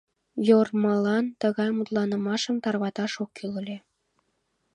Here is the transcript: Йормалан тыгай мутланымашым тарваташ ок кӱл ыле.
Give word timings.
Йормалан 0.47 1.25
тыгай 1.41 1.69
мутланымашым 1.77 2.55
тарваташ 2.63 3.13
ок 3.23 3.29
кӱл 3.37 3.53
ыле. 3.61 3.77